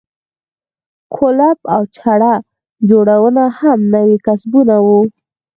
کولپ 1.15 1.59
او 1.75 1.81
چړه 1.97 2.33
جوړونه 2.89 3.43
هم 3.59 3.79
نوي 3.95 4.17
کسبونه 4.27 4.75
وو. 4.85 5.01